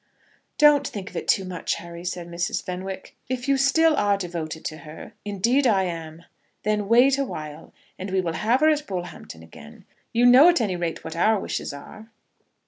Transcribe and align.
"Don't 0.57 0.87
think 0.87 1.11
of 1.11 1.15
it 1.15 1.27
too 1.27 1.45
much, 1.45 1.75
Harry," 1.75 2.03
said 2.03 2.27
Mrs. 2.27 2.63
Fenwick. 2.63 3.15
"If 3.29 3.47
you 3.47 3.55
still 3.55 3.95
are 3.97 4.17
devoted 4.17 4.65
to 4.65 4.77
her" 4.77 5.13
"Indeed 5.25 5.67
I 5.67 5.83
am." 5.83 6.25
"Then 6.63 6.87
wait 6.87 7.19
awhile, 7.19 7.71
and 7.99 8.09
we 8.09 8.19
will 8.19 8.33
have 8.33 8.61
her 8.61 8.69
at 8.69 8.87
Bullhampton 8.87 9.43
again. 9.43 9.85
You 10.11 10.25
know 10.25 10.49
at 10.49 10.59
any 10.59 10.75
rate 10.75 11.03
what 11.03 11.15
our 11.15 11.39
wishes 11.39 11.71
are." 11.71 12.09